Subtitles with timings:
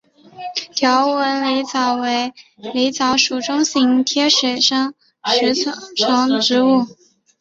[0.73, 5.53] 条纹狸藻为狸藻属中型贴水生食
[5.95, 6.87] 虫植物。